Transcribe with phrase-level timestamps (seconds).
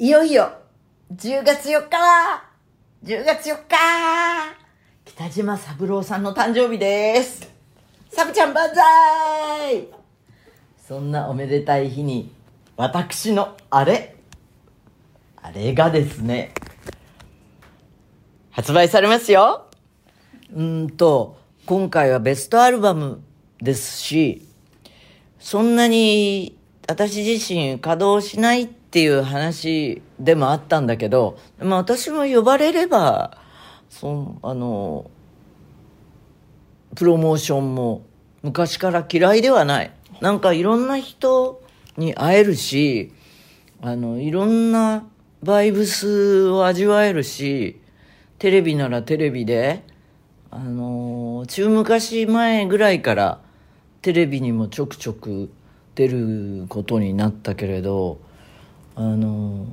[0.00, 0.52] いよいよ、
[1.12, 2.44] 10月4日だ
[3.04, 3.74] !10 月4日
[5.04, 7.50] 北島三郎さんの誕生日です。
[8.08, 9.88] サブちゃん万歳。
[10.86, 12.32] そんなおめでたい日に、
[12.76, 14.14] 私のあれ、
[15.34, 16.54] あれがですね、
[18.52, 19.66] 発売されますよ。
[20.54, 23.20] うんと、今回はベストアルバム
[23.60, 24.46] ですし、
[25.40, 26.56] そんなに
[26.86, 33.36] 私自身稼働しないっていう話でもあったんだけど、まあ私も呼ばれれば、
[33.90, 35.10] そあの、
[36.96, 38.06] プロモーションも
[38.42, 39.90] 昔から嫌いではない。
[40.22, 41.62] なんかいろんな人
[41.98, 43.12] に会えるし、
[43.82, 45.06] あの、いろんな
[45.42, 47.78] バイブスを味わえるし、
[48.38, 49.82] テレビならテレビで、
[50.50, 53.40] あの、中昔前ぐらいから
[54.00, 55.50] テレビにもちょくちょく
[55.94, 58.26] 出ることになったけれど、
[58.98, 59.64] あの、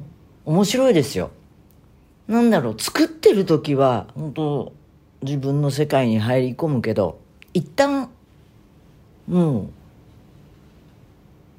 [0.46, 1.32] 面白いですよ。
[2.28, 4.74] なんだろう、作ってる時は、本当
[5.24, 7.18] 自分の世界に入り込むけど、
[7.52, 8.12] 一旦、
[9.28, 9.70] も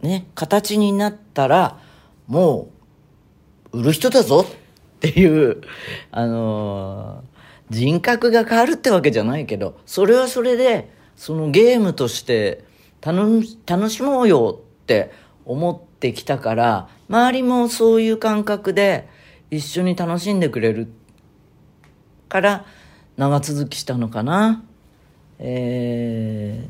[0.02, 1.80] う、ね、形になったら、
[2.28, 2.68] も
[3.72, 5.60] う、売る人だぞっていう、
[6.12, 7.24] あの
[7.70, 12.62] 人格が変わるってわけじゃないけど、それはそれで、そのゲームとして
[13.00, 15.10] 楽楽しもうよって
[15.44, 19.08] 思ってきたから、周りもそういう感覚で
[19.50, 20.88] 一緒に楽しんでくれる
[22.28, 22.64] から
[23.16, 24.64] 長続きしたのかな。
[25.38, 26.66] え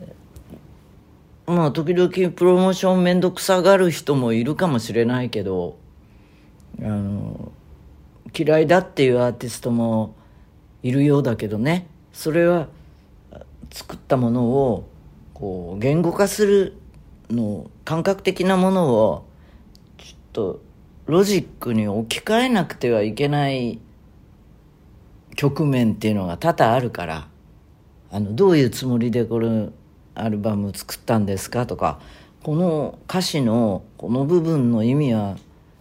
[1.47, 5.79] ー、まあ時々プロモーションめんどくさがる人もいるかもしれないけど、
[6.81, 7.53] あの、
[8.37, 10.15] 嫌いだっていうアーティストも
[10.83, 12.69] いるようだけどねそれは
[13.73, 14.89] 作ったものを
[15.33, 16.79] こう言語化する
[17.31, 19.27] の感覚的なものを
[19.99, 20.61] ちょっと
[21.07, 23.79] ロジックに置き換えなくてはいけない
[25.35, 27.29] 局面っていうのが多々あるから
[28.11, 29.69] あのどういうつもりでこれ
[30.15, 31.67] アルバム作ったんですか？
[31.67, 32.01] とか
[32.43, 35.37] この歌詞のこの部分の意味は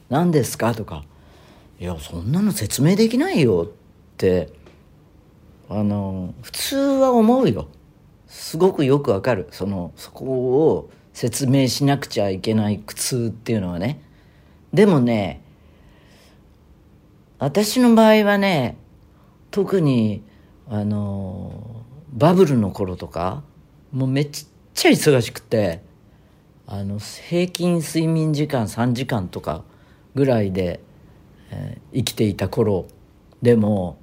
[0.09, 0.73] 何ですか？
[0.73, 1.03] とか
[1.79, 3.71] いやそんなの説明できないよっ
[4.17, 4.51] て
[5.69, 7.67] あの普通は思うよ。
[8.27, 9.47] すごくよくわかる。
[9.51, 13.99] そのそこを説明しなくちゃいけない苦痛っていうのはね。
[14.71, 15.41] でもね
[17.39, 18.77] 私の場合はね
[19.49, 20.21] 特に
[20.69, 23.41] あのバブルの頃とか
[23.91, 25.81] もうめっちゃ忙しくて
[26.67, 29.63] あの平均睡眠時間3時間とか
[30.13, 30.81] ぐらいで
[31.51, 32.87] えー、生きていた頃
[33.41, 33.97] でも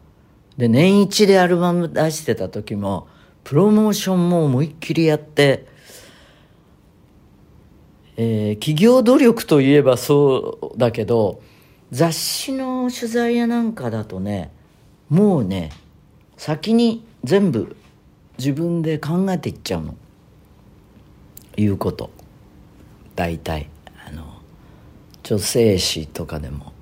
[0.56, 3.08] で年一でアルバム出してた時も
[3.44, 5.66] プロモーションも思いっきりやって、
[8.16, 11.40] えー、企業努力といえばそうだけど
[11.90, 14.50] 雑誌の取材やなんかだとね
[15.08, 15.70] もうね
[16.36, 17.76] 先に全部
[18.38, 19.94] 自分で考えていっちゃうの。
[21.56, 22.10] いうこと。
[23.14, 23.68] 大体。
[24.06, 24.24] あの
[25.22, 26.72] 女性誌とかでも。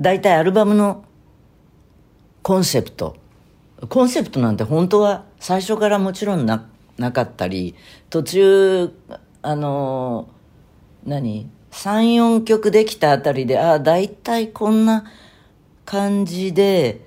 [0.00, 1.04] 大体アルバムの
[2.42, 3.16] コンセプト。
[3.88, 6.66] コンセプトなんて本当は最初からもちろんな
[6.96, 7.74] なかったり
[8.08, 8.90] 途中
[9.46, 10.28] あの
[11.04, 15.04] 何？34曲できたあたりでああ大体こんな
[15.84, 17.06] 感じで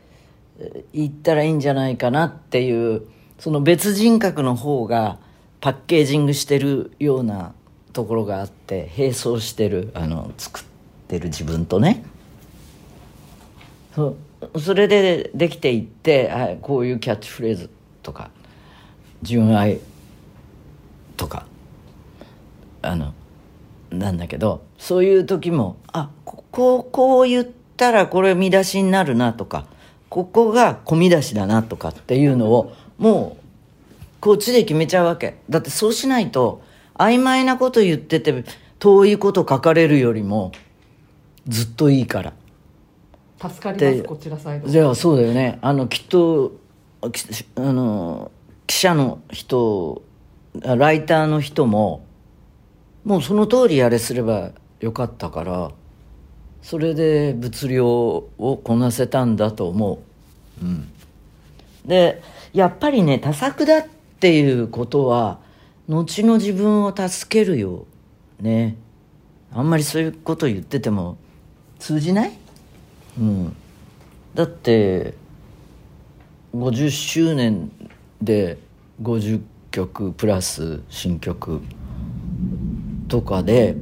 [0.94, 3.02] いったらいいんじゃないかなっていう
[3.40, 5.20] その別人格の方が
[5.60, 7.54] パッケージングしてるような
[7.92, 10.64] ところがあって並走してるあの作っ
[11.10, 12.06] てる自分とね。
[13.94, 14.16] そ
[14.58, 17.70] それでできていってあこういうキャッチフレーズ
[18.02, 18.32] とか
[19.24, 19.82] 純愛
[21.18, 21.46] とか。
[22.82, 23.14] あの
[23.92, 27.48] なんだけどそういう時もあこここう言っ
[27.78, 29.66] たらこれ見出しになるなとか
[30.10, 33.44] ここが込み出しだなとかっていうのをもう
[34.20, 35.38] こっちで決めちゃうわけ。
[35.50, 36.62] だってそうしないと
[36.96, 38.44] 曖昧なこと言ってて
[38.80, 40.52] 遠いこと書かれるよりも
[41.48, 42.34] ずっといいから。
[43.42, 44.68] 助かりますこちらサイド。
[44.68, 45.60] じゃあそうだよね。
[45.62, 46.52] あのきっと
[47.02, 48.32] あの
[48.68, 50.02] 記者の人
[50.62, 52.06] ライターの人も
[53.04, 55.72] もうその通りやれすればよかったから
[56.62, 60.00] それで物量をこなせたんだと思
[60.62, 60.92] う、うん、
[61.86, 62.22] で
[62.54, 63.88] やっぱりね多作だっ
[64.20, 65.40] ていうことは
[65.88, 67.86] 後の自分を助けるよ
[68.40, 68.76] ね。
[69.52, 71.18] あんまりそういうこと言ってても
[71.80, 72.32] 通じない？
[73.18, 73.56] うん、
[74.36, 75.16] だって
[76.54, 77.72] 50周年
[78.22, 78.58] で
[79.02, 79.42] 50
[79.72, 81.62] 曲プラス新曲。
[83.10, 83.76] とかで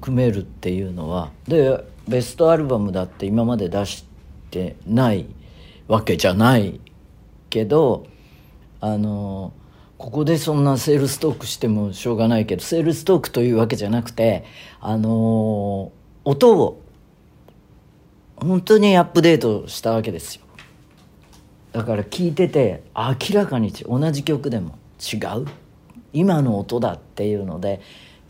[0.00, 4.04] 組めるっていうのはでベストアルバムだって今まで出し
[4.50, 5.26] てない
[5.88, 6.80] わけじゃない
[7.48, 8.06] けど
[8.80, 9.52] あの
[9.96, 14.44] ここでそんなセールストークしてもしょうがないけどセールストークというわけじゃなくて
[14.80, 15.92] あの
[16.24, 16.80] 音を
[18.36, 20.42] 本当にアップデートしたわけですよ。
[21.72, 25.46] だから聞いてて明らかに同じ曲でも違う。
[26.12, 27.80] 今の音だっていうので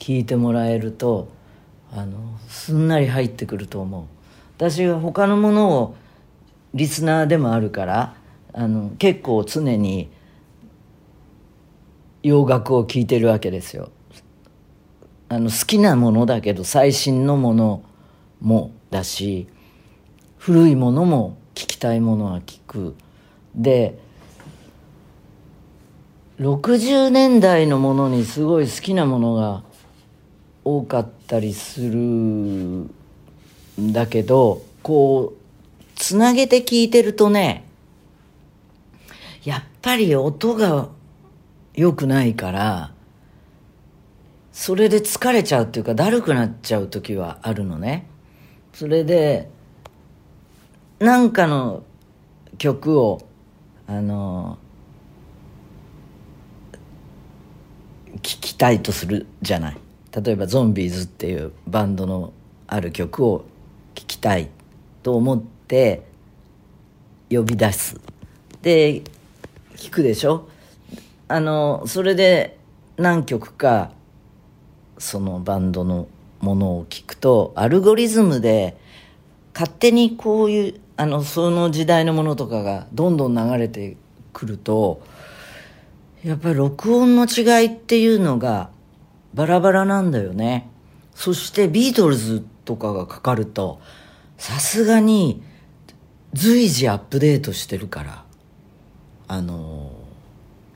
[0.01, 1.29] 聞いてもらえると
[1.93, 2.19] あの
[2.49, 4.05] すんなり入ってくると思う。
[4.57, 5.95] 私は他のものを
[6.75, 8.15] リスナーでもあるから
[8.53, 10.11] あの結構常に
[12.23, 13.91] 洋楽を聴いてるわけですよ。
[15.29, 17.83] あの好きなものだけど最新のもの
[18.41, 19.47] もだし
[20.39, 22.97] 古いものも聞きたいものは聞く。
[23.55, 23.99] で
[26.41, 29.63] 60年代のものにすごい好きなものが
[30.65, 32.91] 多かったりするん
[33.79, 37.67] だけどこうつなげて聞いてるとね
[39.45, 40.89] やっぱり音が
[41.75, 42.93] 良くないから
[44.53, 48.07] それで疲れちゃうっていうかだるくなっちゃう時はあるのね。
[48.75, 49.49] それで
[50.99, 51.83] なんかの
[52.59, 53.27] 曲を
[53.87, 54.59] あの
[58.23, 59.77] 聴きたいとするじゃない。
[60.15, 62.33] 例えばゾンビーズっていうバンドの
[62.67, 63.45] ある曲を
[63.95, 64.49] 聴きたい
[65.03, 66.03] と思って
[67.31, 68.01] 呼び出す。
[68.63, 69.03] で
[69.77, 70.49] 聴くでしょ？
[71.29, 72.59] あのそれで
[72.97, 73.93] 何曲か
[74.99, 76.09] そのバンドの
[76.41, 78.77] ものを聞くとアルゴリズムで
[79.55, 83.97] 勝手にこういうあのその時代のものとかがどんどん流れて
[84.33, 85.03] くると
[86.23, 88.71] やっぱり録音の違いっていうのが
[89.35, 90.69] バラバラなんだよね。
[91.15, 93.81] そしてビートルズとかがかかると
[94.39, 95.43] さすがに
[96.33, 98.25] 随時アップデートしてるから
[99.29, 99.93] あの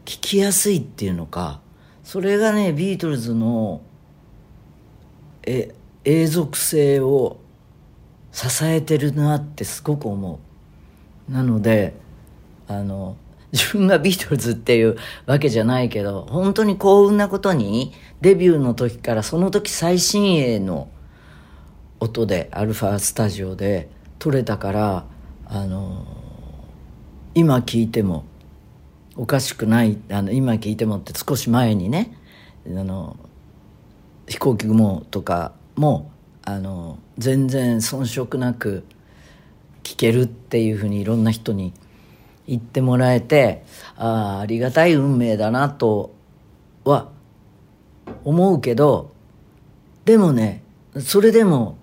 [0.05, 1.61] 聞きやすいっていうのか
[2.03, 3.81] それがねビートルズの
[5.47, 5.75] え
[6.05, 7.39] 永続性を
[8.33, 10.41] 支えてるなってすごく思
[11.29, 11.33] う。
[11.33, 11.95] なので
[12.69, 13.17] あの
[13.55, 14.97] 自分がビートルズっていう
[15.27, 20.89] わけじゃないけど本当に幸運なことにデビューの時からその時最新鋭の
[22.01, 25.07] 音でアルファスタジオで撮れたから
[25.47, 26.05] あの
[27.37, 28.25] 今聞いても
[29.15, 32.19] おかしくないあの今聞いてもって少し前にね
[32.67, 33.17] あの
[34.27, 36.11] 飛行機雲とかも
[36.43, 38.83] あの全然遜色なく
[39.85, 41.73] 聞けるっていうふうにいろんな人に
[42.47, 43.65] 言ってもらえて
[43.97, 46.15] ああありがたい運命だなと
[46.85, 47.09] は
[48.25, 49.13] 思うけど
[50.05, 50.63] でもね
[51.01, 51.79] それでも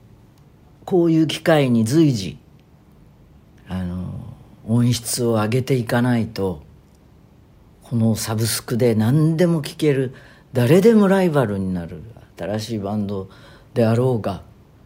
[0.86, 2.38] こういう機会に随時
[3.68, 4.36] あの
[4.68, 6.62] 音質を上げていかないと
[7.84, 10.14] このサブスクで何でも聴ける
[10.54, 12.04] 誰でもライバルになる
[12.38, 13.30] 新しいバンド
[13.74, 14.44] であろうが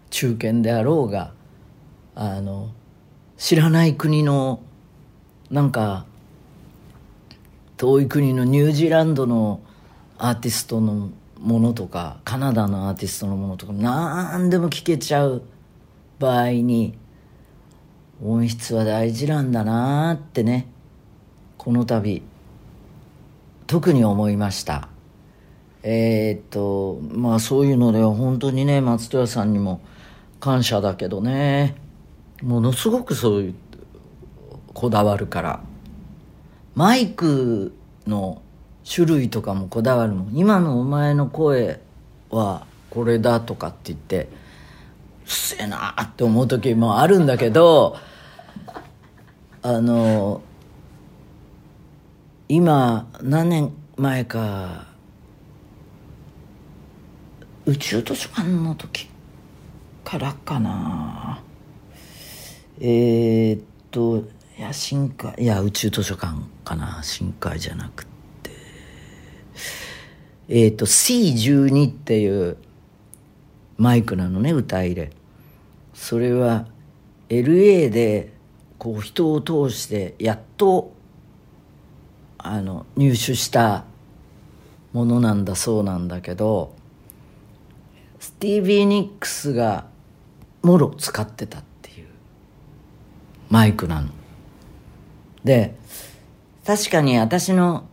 [0.10, 1.34] 中堅であろうが
[2.16, 2.70] あの
[3.38, 4.62] 知らない国の
[5.52, 6.06] なんか
[7.78, 9.62] 遠い国のニュージーランドの
[10.18, 11.10] アーティストの
[11.40, 15.44] ものとかカナダのアーティストのものとか何でも聴けちゃう
[16.20, 16.98] 場合に
[18.24, 20.68] 音質は大事なんだなってね
[21.58, 22.24] この度
[23.68, 24.90] 特に思いました。
[25.82, 29.82] えー、っとまあそういうのでは本当にね松任谷さんにも
[30.40, 31.76] 感謝だけどね
[32.42, 33.56] ものすごくそういう
[34.76, 35.62] こだわるから。
[36.76, 37.74] マイク
[38.06, 38.42] の
[38.88, 40.36] 種類とかもこだわるもん。
[40.36, 41.80] 今のお前の声
[42.30, 44.28] はこれだとかって言ってうっ
[45.26, 47.98] せえなって思う時もあるんだけど
[49.62, 50.42] あの
[52.48, 54.86] 今何年前か
[57.66, 59.10] 宇宙図書館の時
[60.04, 61.42] からかな。
[62.80, 64.24] えー、っと
[64.58, 66.34] いや深海いや宇宙図書館
[66.64, 67.02] かな。
[67.04, 68.12] 深海じゃなくて。
[70.48, 72.58] えー、っと C12 っていう
[73.78, 75.12] マイクなのね歌入れ。
[75.94, 76.68] それは
[77.28, 78.32] LA で
[78.78, 80.94] こう人を通してやっと
[82.38, 83.84] あの入手した
[84.94, 86.74] ものなんだそうなんだけど
[88.20, 89.88] スティービー・ニックスが
[90.62, 92.08] もろ使ってたっていう
[93.50, 94.10] マイクなの。
[95.46, 95.76] で
[96.66, 97.88] 確かに私の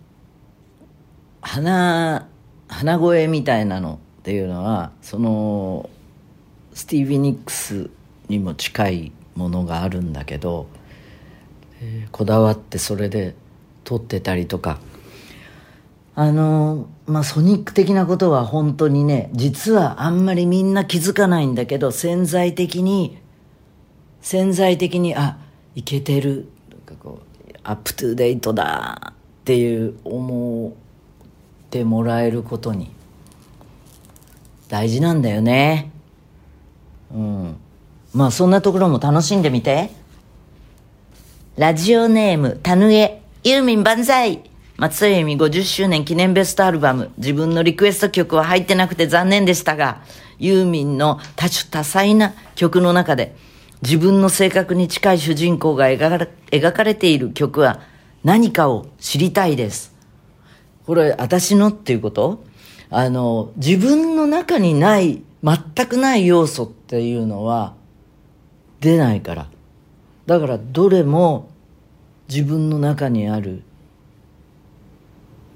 [1.43, 2.27] 鼻
[2.67, 5.91] 鼻声みたいなのっていうのはその
[6.73, 7.91] スティービー・ニックス
[8.29, 10.67] にも近いものがあるんだけど、
[12.11, 13.35] こだわってそれで
[13.85, 14.81] 撮ってたりとか。
[16.15, 23.17] あのまあ sonic 的なことは本当にね実はあんまりみんな気づかないんだけど潜在的に
[24.21, 25.39] 潜在的にあ
[25.75, 26.49] いけてる。
[26.71, 27.32] なんかこう
[27.65, 30.73] up to date だっていう思っ
[31.71, 32.91] てもらえることに
[34.69, 35.91] 大事なんだよね。
[37.15, 37.57] うん。
[38.15, 39.91] まあそんなところも楽しんでみて。
[41.57, 44.43] ラジオネームたぬえユーミン万歳。
[44.79, 47.11] 松任谷由実50周年記念ベストアルバム。
[47.19, 50.03] 自分のリクエスト曲は入ってなくて残念でしたが
[50.39, 53.37] ユーミンの多種多彩な曲の中で
[53.83, 57.81] 自分の性格に近い主人公が描かれ描かれている曲は
[58.25, 59.93] 何かを知りたいです。
[60.87, 62.45] これ私のっていうこと？
[62.91, 67.75] あの自分の中にない全くない要素っていうのは
[68.81, 69.49] 出ないから。
[70.27, 71.49] だからどれも
[72.29, 73.63] 自分の中にある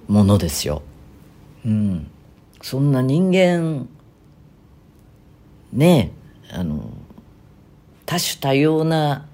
[0.08, 0.82] ものですよ。
[1.64, 2.10] うん。
[2.62, 3.88] そんな人間
[5.72, 6.12] ね
[6.50, 6.90] えあの
[8.06, 9.26] 多種多様な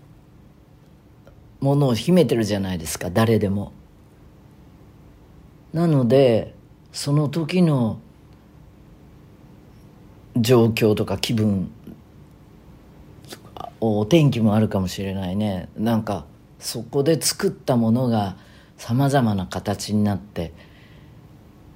[1.60, 3.72] ものを秘めてるじゃないですか誰でも。
[5.72, 6.54] なので
[6.92, 8.00] その時の
[10.36, 11.70] 状況とか気分
[13.80, 15.68] お天気もあるかもしれないね。
[15.76, 16.26] なんか
[16.58, 18.36] そこで作ったものが
[18.76, 20.52] さまざまな形になって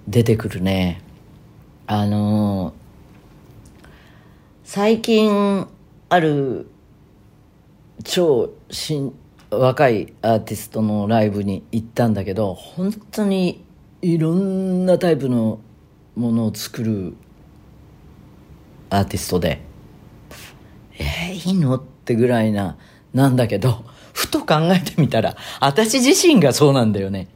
[0.09, 1.03] 出てくるね。
[1.87, 2.87] あのー
[4.69, 5.69] 最近
[6.09, 6.69] ある
[8.05, 9.15] 超新
[9.50, 13.65] 若いアーティストのライブに行ったんだけど本当に
[14.03, 15.61] いろんなタイプの
[16.15, 17.15] ものを作る
[18.91, 19.62] アーティストで
[20.99, 22.76] えー、いいのってぐらいな
[23.12, 27.29] なんだけど ふと考えてみたら私自身がそうなんだよね。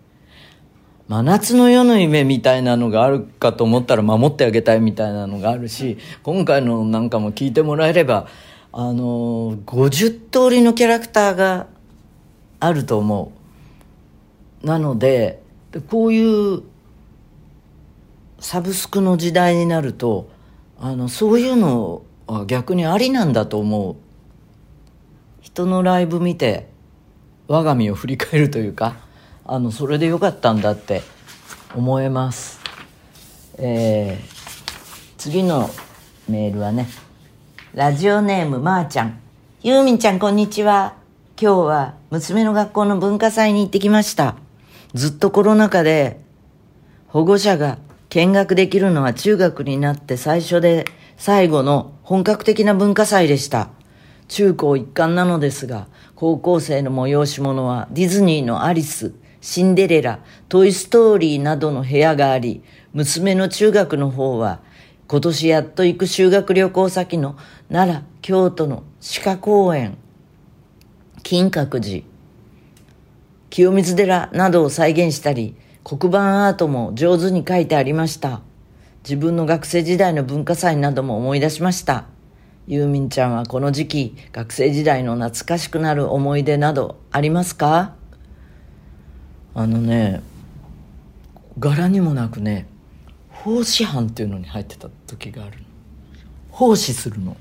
[1.08, 8.28] 真夏の夜の夢みたいなのがあるかと思ったら守ってあげたいみたいなのがあるし今回のなんかも聞いてもらえれば
[8.72, 11.66] あの、50通りのキャラクターが
[12.60, 13.32] あると思
[14.62, 14.66] う。
[14.66, 15.42] なので
[15.88, 16.62] こういう
[18.38, 20.28] サブスクの時代になると
[20.78, 23.96] あのそういうのは逆にありなんだと思う。
[25.40, 26.68] 人のライブ見て
[27.48, 28.96] 我が身を振り返るというか
[29.44, 31.02] あのそれでよかったんだって
[31.74, 32.60] 思えます。
[33.58, 34.40] えー
[35.20, 35.68] 次の
[36.30, 36.88] メールはね
[37.72, 39.20] ラジオネームまーちゃん。
[39.62, 40.96] ユーミンちゃんこんにちは。
[41.40, 44.34] 今日は娘の学校の文化祭に行ってきました。
[44.92, 46.18] ずっとコロナ禍で
[47.06, 50.84] 保護者が見学できるのは中学になって最初で
[51.16, 53.70] 最後の本格的な文化祭でした。
[54.26, 55.86] 中高一貫なのですが、
[56.16, 64.58] 高校生の催し物はディズニーのアリス、シンデレラ、トイストーリーなどの部屋があり、娘の中学の方は
[65.10, 67.36] 今年やっと行く修学旅行先の
[67.68, 68.84] 奈良、京都の
[69.24, 69.98] 鹿公園、
[71.24, 72.04] 金閣寺、
[73.50, 78.40] 清水寺などを再現したり、黒板アートも上手に描いてありました。
[79.02, 82.04] 自分の学生時代の文化祭なども思い出しました。
[82.68, 87.96] ユーミンちゃんはこの時期、学生時代の懐かしくなる思い出などありますか？
[89.54, 90.22] あのね、
[91.58, 92.68] 柄にもなくね、
[93.44, 95.64] 奉仕班っていうのに入ってた時があるの。
[96.50, 97.36] 奉仕するの。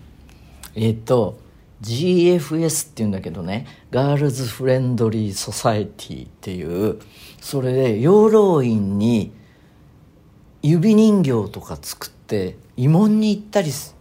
[0.75, 1.39] えっ、と、
[1.81, 6.99] GFS っていうんだけどねガールズフレンドリーソサエティっていう
[7.39, 9.31] それで養老院に
[10.61, 13.95] 指人形とか作って慰問に行ったりす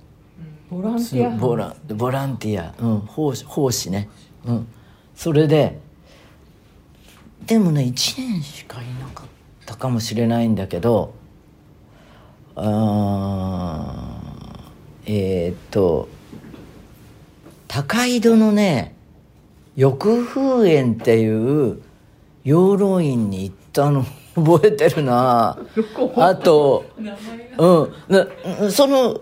[0.71, 4.09] ボランティア班ボランボランティア、うん、奉仕奉仕ね、
[4.45, 4.67] うん、
[5.15, 5.79] それで
[7.47, 9.27] でもね1年しかいなかっ
[9.67, 11.15] たかもしれないんだけど
[12.61, 16.09] あーえーっと
[17.69, 18.95] 高井戸のね
[19.77, 21.81] 翼風園っていう
[22.43, 25.59] 養老院に行ったの 覚えてるな。
[26.17, 26.85] あと
[27.59, 28.27] うんな
[28.71, 29.21] その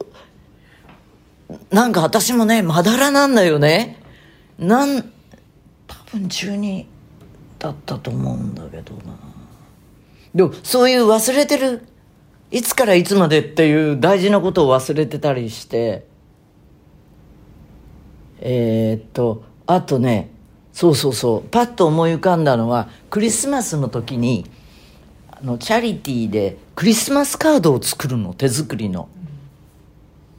[1.71, 4.03] なんか私もねまだらなんだよね。
[4.59, 5.03] なん
[5.87, 6.85] 多分中2
[7.59, 9.01] だったと思うんだけどな。
[10.35, 11.87] でもそういう忘れてる
[12.57, 16.07] いつからいつまでっていう大事なことを忘れてたりして
[18.41, 20.31] えーっとあとね
[20.73, 24.47] そうそうそうパッと思い浮かんだのはクリスマスの時に
[25.31, 29.11] あのチャリティーでクリスマスカードを作るの手作りの。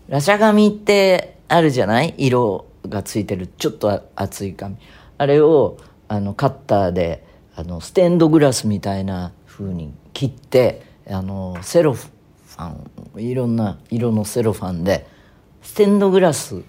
[0.08, 2.16] ラシャ紙ってあるじゃない？
[2.18, 4.78] 色がついてるちょっと厚い紙。
[5.20, 7.24] あれをあのカッターで
[7.56, 12.74] あのステンドグラスみたいな風に切ってあのセロファ
[13.18, 15.08] ンいろんな色のセロファンで
[15.62, 16.64] ステンドグラス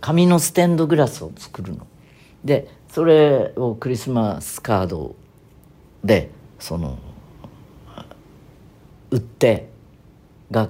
[0.00, 1.86] 紙のステンドグラスを作るの。
[2.44, 5.14] でそれをクリスマスカード
[6.04, 6.98] でその
[9.10, 9.68] 売って
[10.50, 10.68] が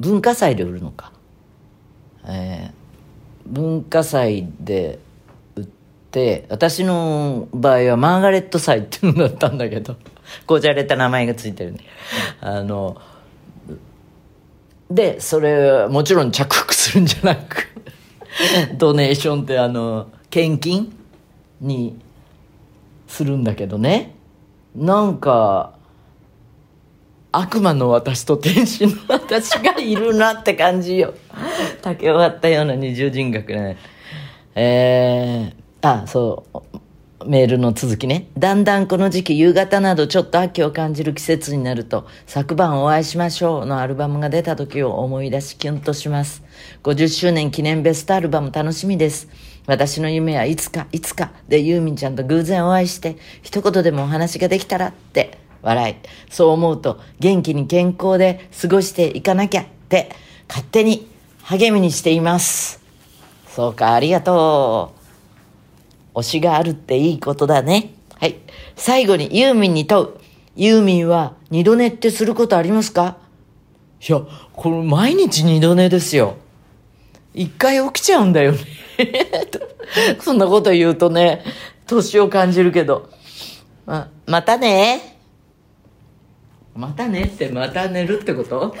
[0.00, 1.12] 文化祭で売るのか、
[2.26, 4.98] えー、文化祭で
[5.56, 5.68] 売っ
[6.10, 9.96] て私の場合はマーガレット祭っていうのだったんだけど
[10.46, 11.80] こじゃれた名前がついてるね。
[12.40, 13.00] あの
[14.90, 17.68] でそれもちろん着服するんじゃなく
[18.76, 20.96] ドネーションってあの献金
[21.60, 21.98] に
[23.06, 24.14] するんだけどね。
[24.74, 25.74] なんか
[27.30, 31.14] 悪魔の私と天使の私がいるなって感じよ。
[31.82, 33.76] 竹終わったような二重人格ね。
[34.54, 36.78] えー、あそう
[37.26, 38.28] メールの続きね。
[38.38, 46.42] だんだんこの時期夕方などちょっと秋を感じる季節になると昨晩お会いしましょうのアルバムが出た時を思い出しキュンとします。
[46.82, 49.28] 50周年記念ベストアルバム楽しみです。
[49.66, 55.94] 私の夢はいつかいつかでユーミンちゃんと偶然お会いして一言でもお話ができたらって笑い。
[56.30, 60.10] そう思うと元気に健康で過ごしていかなきゃって
[60.48, 61.08] 勝手に
[61.42, 62.80] 励みにしています。
[63.48, 65.03] そうか、ありがとう。
[66.14, 67.94] 推しがあるっていいことだね。
[68.18, 68.36] はい。
[68.76, 70.10] 最後にユーミンに問う。
[70.56, 73.18] ユーミンは二度寝ってすることありますか？
[74.06, 74.20] いや、
[74.52, 76.36] これ毎日二度寝ですよ。
[77.34, 78.58] 一回起きちゃうんだよね。
[80.20, 81.42] そんなこと言うとね、
[81.86, 83.10] 年を感じるけど。
[83.86, 85.18] ま、またね。
[86.76, 88.74] またねってまた寝るってこと？